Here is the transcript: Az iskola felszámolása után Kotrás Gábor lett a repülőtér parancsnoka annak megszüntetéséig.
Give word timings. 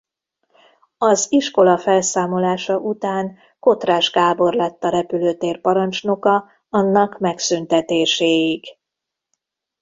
Az 0.97 1.27
iskola 1.29 1.77
felszámolása 1.77 2.77
után 2.77 3.35
Kotrás 3.59 4.11
Gábor 4.11 4.53
lett 4.53 4.83
a 4.83 4.89
repülőtér 4.89 5.61
parancsnoka 5.61 6.49
annak 6.69 7.19
megszüntetéséig. 7.19 8.65